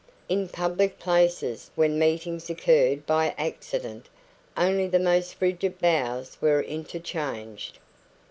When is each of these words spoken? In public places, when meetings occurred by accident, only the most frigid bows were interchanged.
In 0.27 0.47
public 0.47 0.97
places, 0.97 1.69
when 1.75 1.99
meetings 1.99 2.49
occurred 2.49 3.05
by 3.05 3.35
accident, 3.37 4.07
only 4.57 4.87
the 4.87 4.97
most 4.97 5.35
frigid 5.35 5.77
bows 5.77 6.39
were 6.41 6.59
interchanged. 6.63 7.77